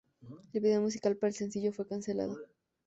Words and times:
El 0.51 0.61
vídeo 0.61 0.81
musical 0.81 1.15
para 1.15 1.29
el 1.29 1.35
sencillo 1.35 1.71
fue 1.71 1.85
cancelado. 1.87 2.35